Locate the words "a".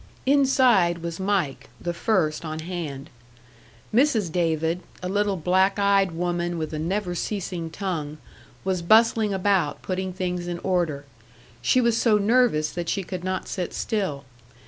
5.03-5.07, 6.73-6.79